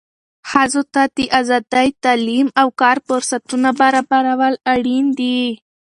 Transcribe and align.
ښځو 0.49 0.81
ته 0.93 1.01
د 1.17 1.19
آزادۍ، 1.39 1.87
تعلیم 2.03 2.47
او 2.61 2.67
کار 2.81 2.97
فرصتونه 3.07 3.69
برابرول 3.81 4.55
اړین 4.73 5.05
دي. 5.19 5.39